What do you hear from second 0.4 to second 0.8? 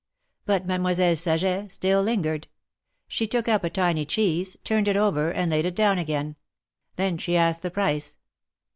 But